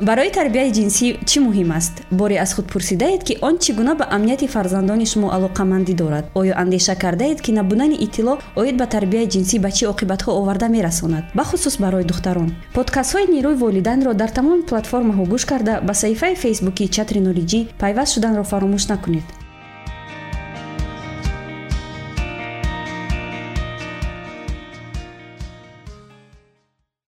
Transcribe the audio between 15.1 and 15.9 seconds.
гӯш карда